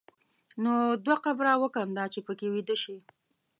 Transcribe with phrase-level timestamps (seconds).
[0.63, 0.71] نو
[1.05, 2.97] دوه قبره وکینده چې په کې ویده شې.